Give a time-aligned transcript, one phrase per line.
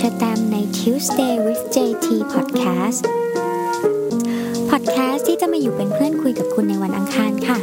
[0.00, 3.02] ชอแตมใน Tuesday with JT Podcast
[4.70, 7.58] Podcast ที่จะมาอยู่เป็นเพื่อนคุยกับคุณในวันอังคารค่ะ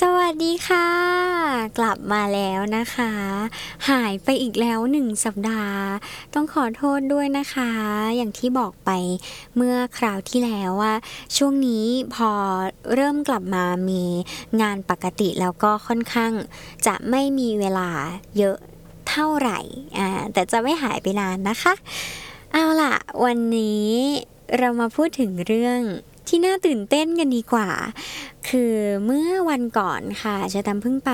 [0.00, 0.88] สวัสดีค่ะ
[1.78, 3.12] กลับมาแล้วนะคะ
[3.88, 5.82] หายไปอีกแล้วหนึ่งสัปดาห์
[6.34, 7.70] ต้องขอโทษด้วยนะคะ
[8.16, 8.90] อย่างที่บอกไป
[9.56, 10.94] เมื่อคราวที่แล้วว่า
[11.36, 12.30] ช่วงนี้พอ
[12.94, 14.02] เริ่มกลับมามี
[14.60, 16.32] งานปกติแล้วก็ค่อนข้าง
[16.86, 17.88] จะไม่มีเวลา
[18.38, 18.56] เยอะ
[19.08, 19.58] เท่าไหร่
[19.98, 21.74] อ่าแต่จะไม่หายไปนานนะคะ
[22.52, 23.88] เอาล่ะ วันนี้
[24.58, 25.80] เรามาพูดถึงเรื่อง
[26.28, 27.70] ที่น่าตื่นเต้นกันดีกว่า
[28.48, 28.74] คือ
[29.06, 31.12] เมื่อวันก่อนค่ะจะตามเพิ่งไป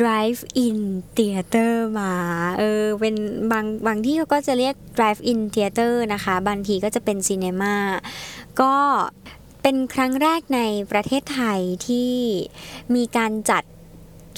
[0.00, 0.78] drive in
[1.16, 2.12] theater มา
[2.58, 3.14] เออเป็น
[3.52, 7.76] บางบางที่เขาก็จะเรียก drive in theater นะคะ บางทีก็จะเป็นซีเนมา
[8.60, 8.74] ก็
[9.62, 10.60] เป็นครั้งแรกใน
[10.92, 12.12] ประเทศไทยที่
[12.94, 13.62] มีการจัด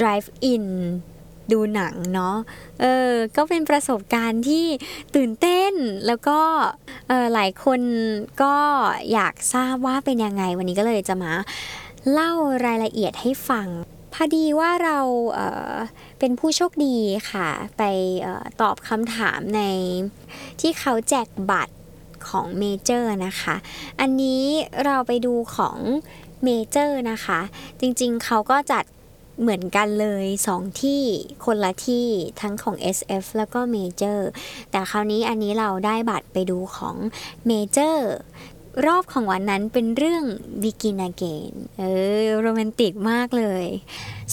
[0.00, 0.64] drive in
[1.52, 2.36] ดูหนังเนาะ
[2.80, 4.66] เออ ก็เป็นประสบการณ์ที่
[5.14, 5.72] ตื่นเต้น
[6.06, 6.40] แล้วก็
[7.08, 7.80] เออหลายคน
[8.42, 8.56] ก็
[9.12, 11.32] อยากทราบว่าเป็นยังไง วันนี้ก็เลยจะมา
[12.12, 12.32] เล่า
[12.66, 13.68] รายละเอียดให้ฟัง
[14.12, 14.98] พอดีว่าเรา
[15.34, 16.96] เเป็นผู้โชคดี
[17.30, 17.48] ค่ะ
[17.78, 17.82] ไป
[18.24, 19.62] ออตอบคำถามใน
[20.60, 21.74] ที่เขาแจกบัตร
[22.28, 23.56] ของเมเจอร์นะคะ
[24.00, 24.44] อันนี้
[24.84, 25.78] เราไปดูของ
[26.44, 27.40] เมเจอร์นะคะ
[27.80, 28.84] จริงๆ เขาก็จัด
[29.40, 31.02] เหมือนกันเลยสองที่
[31.44, 32.06] คนละที่
[32.40, 34.18] ทั้งของ SF แล้วก็ Major
[34.70, 36.96] แต่คราวนี้อันนี้เราได้บัตรไปดูของ
[37.50, 37.96] Major
[38.86, 40.24] รอบของวันนั้นเป็นเรื่อง
[40.62, 41.84] Begin Again เอ
[42.24, 43.64] อโรแมนติกมากเลย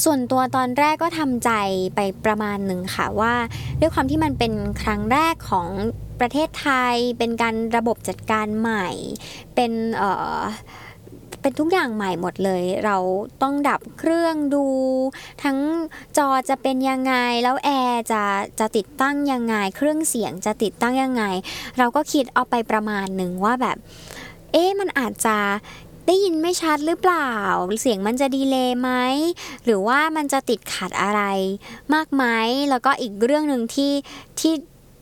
[0.03, 1.51] ส่วนตัวตอนแรกก็ทำใจ
[1.95, 3.35] ไปประมาณหนึ่งค่ะว่า
[3.79, 5.67] ด้วยความที่มันเป็นครั้งแรกของ
[6.19, 8.87] ประเทศไทยเป็นการระบบจัดการใหม่
[9.55, 10.39] เป็นเอ่อ
[11.41, 12.97] เป็นทุกอย่างใหม่หมดเลย เรา
[13.41, 14.65] ต้องดับเครื่องดู
[15.43, 15.57] ทั้ง
[16.17, 17.13] จอจะเป็นยังไง
[17.43, 18.23] แล้วแอร์จะ
[18.59, 21.23] จะติดตั้งยังไง เครื่องเสียงจะติดตั้งยังไง
[21.77, 23.77] เราก็คิดเอาไปประมาณหนึ่งว่าแบบ
[24.51, 25.37] เอ๊ะมันอาจจะ
[26.07, 27.31] ได้ยินไม่ชัดหรือเปล่า
[27.81, 28.91] เสียงมันจะดีเลย์ไหม
[29.65, 31.21] หรือว่ามันจะติดขัดอะไร
[31.93, 32.25] มากไหม
[32.69, 33.93] แล้วก็อีกเรื่องหนึ่งที่
[34.39, 34.53] ที่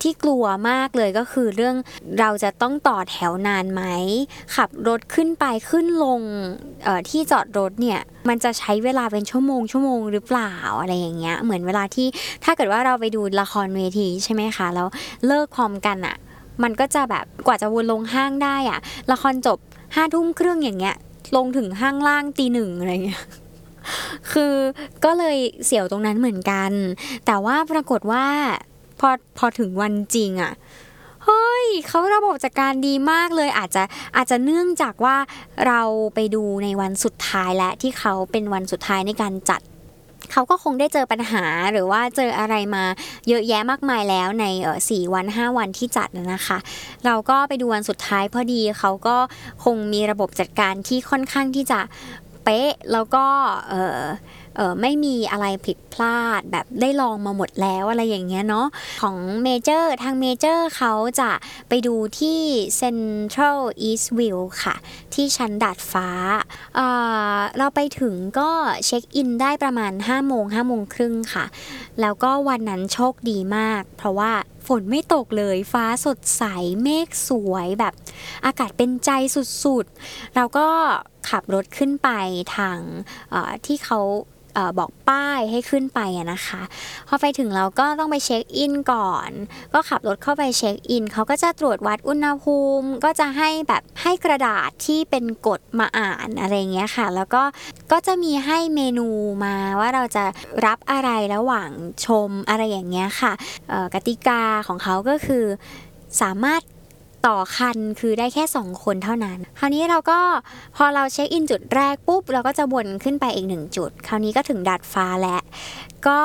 [0.01, 1.75] ที่กลัวมากเลยก็คือเรื่อง
[2.19, 3.83] เราจะต้องต่อแถวนานไหม
[4.55, 6.21] ขับรถขึ้นไปขึ้นลง
[7.09, 7.99] ที่จอดรถเนี่ย
[8.29, 12.07] มันจะใช้เวลาเป็นชั่วโมงชั่วโมงหรือเปล่าอะไรอย่างเงี้ยเหมือนเวลาที่
[12.43, 14.87] ถ้าเกิดว่าเราไปดูละครเวทีใช่ไหมคะแล้ว
[15.27, 16.15] เลิกพร้อมกันอะ
[16.63, 18.79] มันก็จะแบบกว่าจะวนลงห้างได้อะ
[19.11, 19.57] ละครจบ
[19.95, 20.95] ห้าทุ่มครึ่งอย่างเงี้ย
[21.35, 23.23] ลงถึงห้างล่างตีหนึ่งอะไรเงี้ย
[24.31, 24.53] คือ
[25.05, 26.71] ก็เลยเสียวตรงนั้นเหมือนกัน
[27.25, 28.25] แต่ว่าปรากฏว่า
[28.99, 30.53] พอพอถึงวันจริงอะ่ะ
[31.25, 33.83] เฮ้ยเขาระบบจัดการดีมากเลยอาจจะ
[34.15, 35.17] อาจจะเนื่องจากว่า
[35.67, 35.81] เรา
[36.15, 39.61] ไปดูในวันสุดท้ายและที่เขาเป็นวันสุดท้ายในการจัด
[40.31, 42.83] เขาก็คงได้เจอปัญหาหรือว่าเจออะไรมา
[43.27, 46.57] เยอะแยะมากมายแล้วในเออสี่วัน 5 วันที่จัดนะคะ
[47.05, 49.17] เราก็ไปดูวันสุดท้ายพอดีเขาก็
[49.63, 51.79] คงมีระบบจัดการที่ค่อนข้างที่จะ
[52.43, 53.25] เป๊ะแล้วก็
[53.69, 58.67] เออไม่มีอะไรผิดพลาดแบบได้ลองมาหมดแล้วอะไรอย่างเงี้ยเนาะ
[59.01, 61.31] ของเมเจอร์ทางเมเจอร์เขาจะ
[61.69, 62.39] ไปดูที่
[62.81, 64.75] Central East View ค่ะ
[65.13, 66.09] ที่ชั้นดาดฟ้า
[66.75, 68.49] เเราไปถึงก็
[68.85, 71.45] เช็คอินได้ประมาณ 5 โมง5โมงครึ่งค่ะ
[72.01, 74.31] แล้วก็วันนั้นโชคดีมาก เพราะว่า
[74.67, 76.43] ฝนไม่ตกเลยฟ้าสดใส
[76.83, 77.93] เมฆสวยแบบ
[78.45, 79.09] อากาศเป็นใจ
[79.63, 80.67] สุดๆ เราก็
[81.29, 82.09] ขับรถขึ้นไป
[82.55, 82.77] ทาง
[83.65, 83.99] ที่เขา
[84.79, 85.99] บอกป้ายให้ขึ้นไป
[86.31, 86.61] นะคะ
[87.07, 89.29] พอไปถึงเราก็ต้องไปเช็คอินก่อน
[89.73, 97.43] ก็ขับรถเข้าไปเช็คอินเขาก็จะตรวจวัดอุณหภูมิ ก็จะให้แบบให้กระดาษที่เป็นกฎมาอ่านอะไรเงี้ยค่ะ แล้วก็
[97.91, 99.07] ก็จะมีให้เมนู
[99.43, 100.23] มาว่าเราจะ
[100.65, 101.69] รับอะไรระหว่าง
[102.05, 103.31] ชมอะไรอย่างเงี้ยค่ะ
[103.93, 105.45] กติกาของเขาก็คือ
[106.21, 106.61] สามารถ
[107.27, 110.19] ต่อคันคือได้แค่ 2 คนเท่านั้น คราวนี้เราก็
[110.75, 115.41] พอเราเช็คอินจุดแรกปุ๊บ เราก็จะวนขึ้นไปอีกหนึ่งจุด คราวนี้ก็ถึงดาดฟ้าแล้ว
[116.07, 116.21] ก็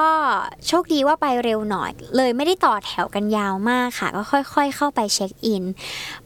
[0.67, 5.64] โชคดีว่าไปเร็วหน่อย เลยไม่ได้ต่อแถวกันยาวมากค่ะ ก็ค่อยๆ เข้าไปเช็คอิน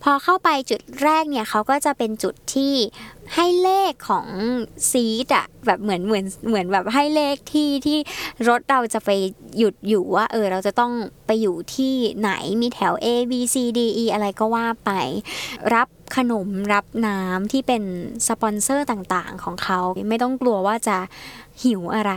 [0.02, 2.74] พอเข้าไปจุดแรกเนี่ยเขาก็จะเป็นจุดที่
[3.34, 4.26] ให้เลขของ
[4.90, 7.98] ซีดอะแบบเหมือนเหมือนเหมือนแบบให้เลขที่ที่
[8.48, 9.10] รถเราจะไป
[9.58, 10.92] หยุดอยู่ว่า เออเราจะต้อง
[11.26, 12.30] ไปอยู่ที่ไหน
[12.60, 14.90] มีแถว A B C D E อะไรก็ว่าไป
[15.74, 17.82] รับขนมรับน้ำที่เป็น
[18.28, 19.78] สปอนเซอร์ต่างๆของเขา
[20.08, 20.98] ไม่ต้องกลัวว่าจะ
[21.62, 22.12] หิวอะไร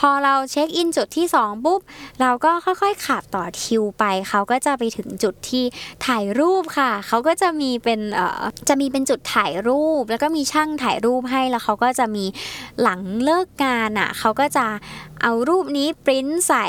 [0.00, 1.80] พอเราเช็คอินจุดที่ 2 ปุ๊บ
[2.20, 5.64] เราก็ค่อยๆขับต่อคิวไป เขาก็จะไปถึงจุดที่
[6.06, 12.24] ถ่ายรูปค่ะ เขาก็จะมีเป็นเอ่อจะมีเป็นจุดถ่ายรูป แล้วก็มีช่างถ่ายรูปให้แล้วเขาก็จะมี
[12.82, 14.66] หลังเลิกงานอะเขาก็จะ
[15.22, 16.66] เอารูปนี้ปริ้นใส่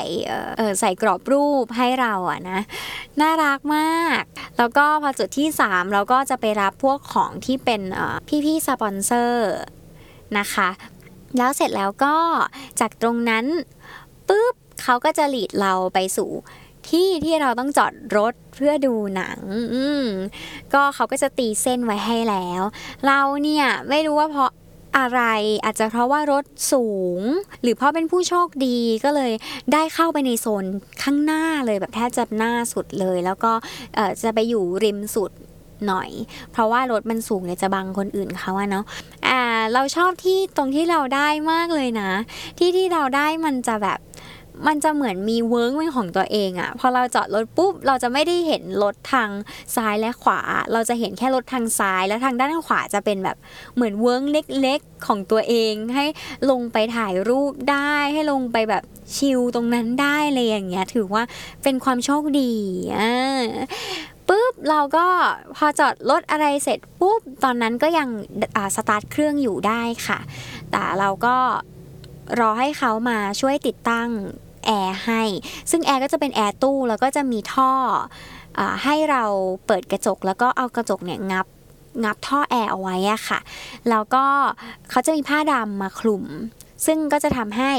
[0.56, 2.60] เอ่อใส่กรอบรูปให้เราอะนะ
[3.20, 4.22] น่ารักมาก
[4.58, 7.82] แล้วก็พอจุดที่ 3 เราก็จะไปรับพวกของที่เป็น
[8.44, 9.50] พี่ๆสปอนเซอร์
[10.38, 10.68] นะคะ
[11.38, 12.14] แล้วเสร็จแล้วก็
[12.80, 13.44] จากตรงนั้น
[14.28, 16.30] ปุ๊บเขาก็จะหลีดเราไปสู่
[16.88, 19.38] ที่ที่เราต้องจอดรถเพื่อดูหนัง
[19.74, 20.06] อืม
[20.72, 22.62] ก็เขาก็จะตีเส้นไว้ให้แล้ว
[23.06, 24.50] เราเนี่ยไม่รู้ว่าเพราะ
[24.98, 25.22] อะไร
[25.64, 26.86] อาจจะเพราะว่ารถสู
[27.18, 27.20] ง
[27.62, 29.32] หรือเพราะเป็นผู้โชคดีก็เลย
[29.72, 30.64] ได้เข้าไปในโซน
[31.02, 33.52] ข้างหน้าเลยแบบแทบจะหน้าสุดเลย แล้วก็
[34.22, 35.30] จะไปอยู่ริมสุด
[35.88, 36.10] หน่อย
[36.52, 38.84] เพราะว่ารถมันสูงเนี่ยจะบังคนอื่นเขาอะเนาะ
[39.28, 39.40] อ่า
[39.74, 42.10] เราชอบที่ตรงที่เราได้มากเลยนะ
[42.58, 44.00] ที่ที่เราได้มันจะแบบ
[44.68, 49.30] มันจะเหมือนมีเวิ้งเป็นของตัวเองอะพอเราจอดรถปุ๊บ เราจะไม่ได้เห็นรถทาง
[49.76, 50.40] ซ้ายและขวา
[50.72, 53.36] เราจะเห็นแค่รถทางซ้าย แล้วทางด้านขวาจะเป็นแบบ
[53.74, 54.24] เหมือนเวิ้ง
[54.60, 56.04] เล็กๆของตัวเอง ให้
[56.50, 58.82] ลงไปถ่ายรูปได้ ให้ลงไปแบบ
[59.16, 61.22] ชิลตรงนั้นได้เลยอย่างเงี้ย ถือว่า
[61.62, 62.52] เป็นความโชคดี
[62.96, 63.42] อ่า
[64.28, 65.06] ปุ๊บเราก็
[65.56, 68.08] พอจอดรถอะไรเสร็จปุ๊บตอนนั้นก็ยัง
[68.76, 70.18] สตาร์ทเครื่องอยู่ได้ค่ะ
[70.70, 71.36] แต่เราก็
[72.40, 74.08] รอให้เขามาช่วยติดตั้ง
[74.66, 75.22] แอร์ให้
[75.70, 77.72] ซึ่งแอร์ก็จะเป็นแอร์ตู้แล้วก็จะมีท่อ
[78.58, 79.24] อให้เรา
[79.66, 81.46] เปิดกระจกแล้วก็เอากระจกเนี่ยงับ
[82.04, 83.38] งับท่อแอร์เอาไว้อะค่ะ
[83.90, 84.24] แล้วก็
[84.90, 86.24] เขาจะมีผ้าดำมาคลุม
[86.86, 87.72] ซึ่งก็จะทำให้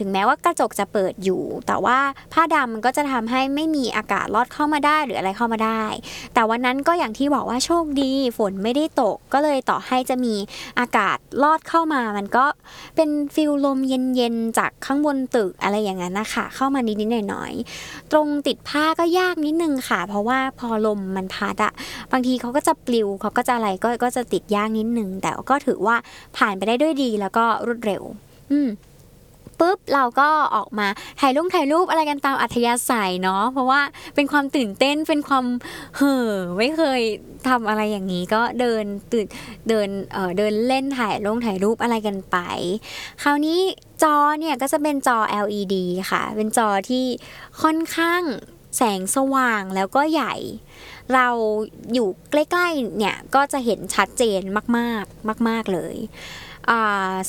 [0.00, 1.98] ถึงแม้ว่ากระจกจะเปิดอยู่ แต่ว่า
[2.32, 5.82] ผ้าดำมันก็จะทำให้ไม่มีอากาศลอดเข้ามาได้หรืออะไรเข้ามาได้
[6.34, 10.34] แต่วันนั้นก็อย่างที่บอกว่าโชคดี ฝนไม่ได้ตกก็เลยต่อให้จะมี
[10.78, 12.46] อากาศลอดเข้ามา มันก็
[12.96, 21.72] เป็นฟิลลมเย็นๆจากข้างบนตึกอะไรอย่างนั้นนะคะเข้ามานิดๆหน่อยๆตรงติดผ้าก็ยากนิดนึงค่ะ เพราะว่าพอลมมันพัดอะ
[22.12, 25.96] บางทีเขาก็จะปลิวเขาก็จะอะไรก็ก็จะติดยากนิดนึงแต่ก็ถือว่า
[26.36, 28.02] ผ่านไปได้ด้วยดีแล้วก็รวดเร็ว
[28.52, 28.68] อืม
[29.62, 30.88] ปุ๊บเราก็ออกมา
[31.20, 33.80] ถ่ายรูปถ่ายรูปอะไรกันตามอัธยาศัยเนาะเพราะว่า
[34.14, 35.46] เป็นความตื่นเต้นเป็นความ
[35.96, 37.00] เห่อไม่เคย
[37.48, 39.26] ทำอะไรอย่างนี้ก็เดินตื่น
[39.68, 42.36] เดินเอ่อเดินเล่นถ่ายลงถ่ายรูปอะไรกันไป
[43.22, 43.60] คราวนี้
[44.02, 45.74] จอเนี่ยก็จะเป็นจอ LED
[46.10, 47.04] ค่ะ เป็นจอที่
[47.62, 48.22] ค่อนข้าง
[48.76, 50.34] แสงสว่างแล้วก็ใหญ่
[51.14, 51.28] เรา
[51.94, 54.40] อยู่ใกล้ๆเนี่ยก็จะเห็นชัดเจน
[54.78, 55.96] มากๆ มาก ๆเลย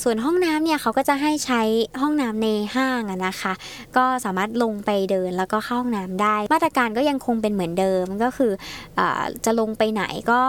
[0.02, 1.62] ส่วนห้องน้ำเนี่ยเขาก็จะให้ใช้
[2.00, 3.52] ห้องน้ำในห้างนะคะ
[3.96, 8.52] ก็สามารถลงไปเดินแล้วก็เข้าห้องน้ำได้ มาตรการก็ยังคงเป็นเหมือนเดิมก็คือ
[8.98, 9.00] อ
[9.44, 10.40] จะลงไปไหนก็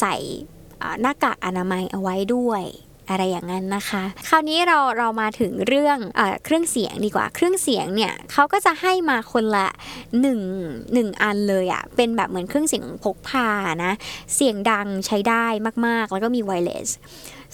[0.00, 0.14] ใส่
[1.00, 2.62] หน้ากากอนามัยเอาไว้ด้วย
[3.08, 9.68] อะไรอย่างนั้นนะคะ คราวนี้เราเรามาถึงเรื่องอเครื่องเสียงดีกว่า เครื่องเสียงเนี่ยเขาก็จะให้มาคนละ
[10.20, 10.40] หนึ่ง
[10.92, 13.48] หนึ่งอันเลยอะเป็นแบบเหมือนเครื่องเสียงพกพา
[13.84, 13.92] นะ
[14.34, 15.46] เสียงดังใช้ได้
[15.86, 16.88] มากๆ แล้วก็มีไวเลส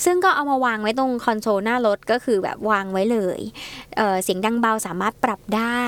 [0.05, 3.41] ซึ่งก็เอามาวางไว้ตรงคอนโซลหน้ารถก็คือแบบวางไว้เลย
[3.97, 5.85] เเสียงดังเบาสามารถปรับได้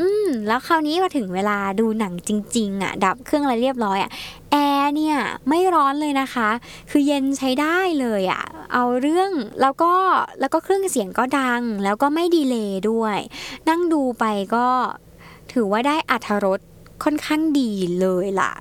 [0.00, 4.10] อืม แล้วคราวนี้มาถึงเวลาดูหนังจริง ๆ อะ ดับเครื่องอะไรเรียบร้อยอะ
[4.50, 5.16] แอร์เนี่ย
[5.48, 6.48] ไม่ร้อนเลยนะคะ
[6.90, 9.30] คือเย็นใช้ได้เลยอะ เอาเรื่อง
[9.62, 9.92] แล้วก็
[10.40, 13.18] แล้วก็เครื่องเสียงก็ดัง แล้วก็ไม่ดีเลย์ด้วย
[13.68, 14.24] นั่งดูไป
[14.54, 14.66] ก็
[15.52, 16.60] ถือว่าได้อัธรส
[17.04, 18.52] ค่อนข้างดีเลยล่ะ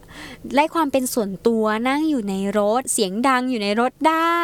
[0.56, 4.40] ได้ความเป็นส่วนตัวนั่งอยู่ในรถ เสียงดังอยู่ในรถได้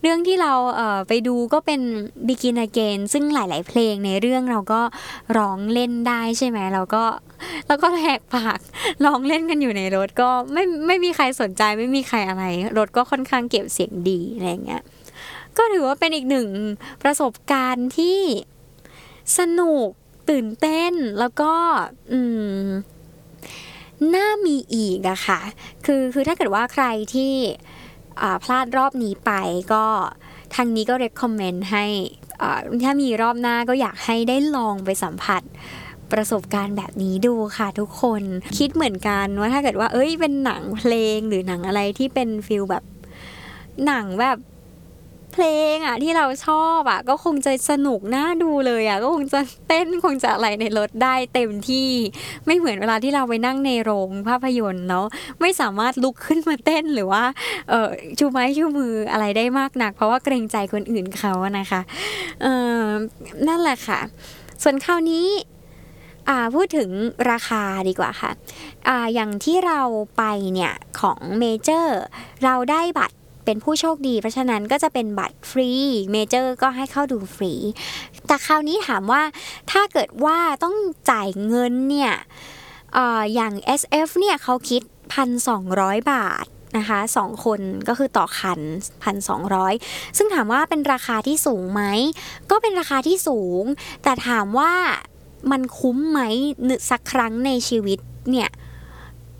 [0.00, 1.80] เรื่องที่เราเไปดูก็เป็น
[2.26, 4.80] Begin Again ซึ่งหลาย ๆ เพลงในเรื่องเราก็
[5.38, 7.04] ร้องเล่นได้ใช่ไหมเราก็
[7.66, 8.58] เราก็แหกปาก
[9.04, 12.44] ร้องเล่นกันอยู่ในรถก็ไม่ไม่มีใครสนใจไม่มีใครอะไร
[12.78, 14.82] รถก็ค่อนข้างเก็บเสียงดีอะไรเงี้ย
[15.56, 16.48] ก็ถือว่าเป็นอีกหนึ่ง
[17.02, 18.20] ประสบการณ์ที่
[19.38, 19.88] สนุก
[20.30, 21.52] ตื่นเต้นแล้วก็
[22.12, 22.20] อื
[22.62, 22.66] ม
[24.14, 25.40] น่ามีอีกอะค่ะ
[25.86, 27.32] คือคือถ้าเกิดว่าใครที่
[28.44, 29.32] พลาดรอบนี้ไป
[29.72, 29.84] ก็
[30.54, 31.84] ทางนี้ก็ recommend ให้
[32.84, 35.42] ถ้ามีรอบหน้าก็อยากให้ได้ลองไปสัมผัส
[36.12, 38.22] ประสบการณ์แบบนี้ดูค่ะทุกคน
[38.58, 42.84] คิดเหมือนกันว่าถ้าเกิดว่า เอ้ยเป็นหนังเพลงหรือหนังอะไรที่เป็นฟิลแบบ
[43.86, 44.38] หนังแบบ
[45.32, 51.88] เพลงอะที่เราชอบอะก็คงจะสนุกน่าดูเลยอะก็คงจะเต้นคงจะอะไรในรถได้เต็มที่
[52.46, 55.06] ไม่เหมือนเวลาที่เราไปนั่งในโรงภาพยนตร์เนาะ
[55.40, 57.24] ไม่สามารถลุกขึ้นมาเต้นหรือว่า
[57.68, 61.80] เออชูไม้ชูมืออะไรได้มากนัก เพราะว่าเกรงใจคนอื่นเขาอะนะคะ
[62.42, 62.46] เอ
[62.82, 62.84] อ
[63.48, 64.00] นั่นแหละค่ะ
[64.62, 65.26] ส่วนคราวนี้
[66.28, 66.90] อ่าพูดถึง
[67.30, 68.30] ราคาดีกว่าค่ะ
[68.88, 69.80] อ่าอย่างที่เรา
[70.16, 70.22] ไป
[70.54, 72.00] เนี่ยของเมเจอร์
[72.44, 75.70] เราได้บัตร เป็นผู้โชคดี เพราะฉะนั้นก็จะเป็นบัตรฟรี
[76.12, 77.52] เมเจอร์ก็ให้เข้าดูฟรี
[78.26, 79.22] แต่คราวนี้ถามว่า
[79.70, 80.76] ถ้าเกิดว่าต้อง
[81.10, 82.12] จ่ายเงินเนี่ย
[82.96, 84.82] อ่าอย่าง SF เนี่ยเขาคิด
[85.46, 86.46] 1,200 บาท
[86.78, 88.60] นะคะสองคนก็คือต่อคัน
[89.38, 91.82] 1,200 ซึ่งถามว่าเป็นราคาที่สูงไหม
[92.50, 93.62] ก็เป็นราคาที่สูง
[94.02, 94.72] แต่ถามว่า
[95.50, 96.20] มันคุ้มไหม
[96.90, 97.98] สักครั้งในชีวิต
[98.30, 98.50] เนี่ย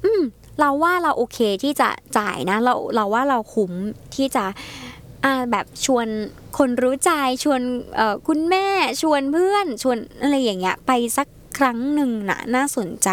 [0.04, 0.22] อืม
[0.60, 3.72] เราว่าเราโอเคที่จะจ่ายนะ เราเราว่าเราคุ้ม
[4.14, 4.44] ที่จะ
[5.24, 6.06] อ่าแบบชวน
[6.58, 7.10] คนรู้ใจ
[7.44, 7.60] ชวน
[8.28, 8.66] คุณแม่
[9.02, 11.28] ชวนเพื่อนชวนอะไรอย่างเงี้ยไปสัก
[11.58, 13.10] ครั้งหนึ่งนะน่าสนใจ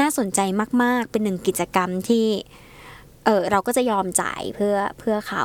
[0.00, 0.40] น่าสนใจ
[0.82, 2.26] มาก ๆ เป็นหนึ่งกิจกรรมที่
[3.26, 5.44] เออเราก็จะยอมจ่ายเพื่อเพื่อเขา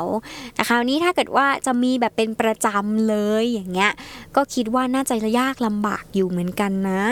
[0.54, 3.92] แต่คราวนี้ถ้าเกิดว่าจะมีแบบเป็นประจำเลยอย่างเงี้ย
[4.36, 7.04] ก็คิดว่าน่าจะยากลำบากอยู่เหมือนกันนะ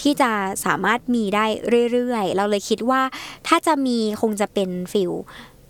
[0.00, 0.30] ที่จะ
[0.64, 1.46] สามารถมีได้
[1.92, 3.02] เรื่อยๆ เราเลยคิดว่า
[3.46, 5.12] ถ้าจะมีคงจะเป็นฟิล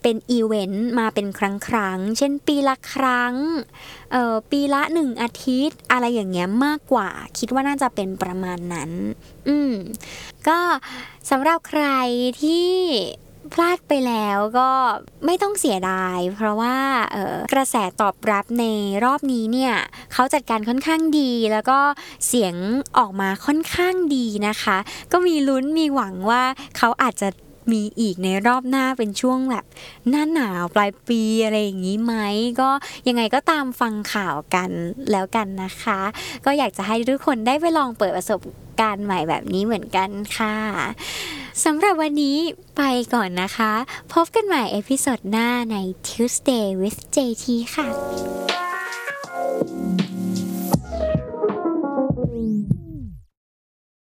[0.01, 3.33] เป็นอีเวนต์มาเป็นครั้งครั้ง เช่นปีละครั้ง
[4.11, 7.09] เอ่อ ปีละหนึ่งอาทิตย์ อะไรอย่างเงี้ยมากกว่า
[7.39, 8.91] คิดว่าน่าจะเป็นประมาณนั้น
[9.47, 9.73] อืม
[10.47, 10.59] ก็
[11.29, 11.85] สำหรับใคร
[12.41, 12.69] ที่
[13.53, 14.69] พลาดไปแล้วก็
[15.25, 16.75] ไม่ต้องเสียดาย เพราะว่า
[17.53, 18.65] กระแสตอบรับใน
[19.03, 19.73] รอบนี้เนี่ย
[20.13, 21.79] เขาจัดการค่อนข้างดีแล้วก็
[22.27, 22.55] เสียง
[22.97, 24.77] ออกมาค่อนข้างดีนะคะ
[25.11, 26.43] ก็มีลุ้นมีหวังว่า
[26.77, 27.29] เขาอาจจะ
[27.71, 29.65] มีอีกในรอบหน้าเป็นช่วงแบบ
[30.09, 32.13] หน้าหนาวปลายปีอะไรอย่างนี้ไหม
[32.61, 32.69] ก็
[33.07, 34.69] ยังไงก็ตามฟังข่าวกัน
[35.11, 35.99] แล้วกันนะคะ
[36.45, 38.41] ก็อยากจะให้ทุกคนได้ไปลองเปิดประสบ
[38.81, 40.55] การณ์ใหม่แบบนี้เหมือนกันค่ะ
[41.63, 42.37] สำหรับวันนี้
[42.77, 42.81] ไป
[43.13, 43.73] ก่อนนะคะ
[44.13, 45.75] พบกันใหม่เอพิโซดหน้าใน
[46.07, 47.45] Tuesday with JT
[47.75, 47.87] ค่ะ